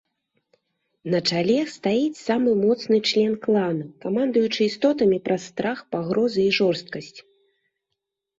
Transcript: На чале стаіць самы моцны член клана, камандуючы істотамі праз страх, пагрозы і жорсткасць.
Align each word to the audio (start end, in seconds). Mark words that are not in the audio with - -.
На 1.13 1.17
чале 1.33 1.57
стаіць 1.73 2.17
самы 2.21 2.51
моцны 2.61 2.97
член 3.09 3.33
клана, 3.43 3.85
камандуючы 4.07 4.59
істотамі 4.71 5.21
праз 5.29 5.41
страх, 5.51 5.85
пагрозы 5.93 6.41
і 6.49 6.57
жорсткасць. 6.61 7.15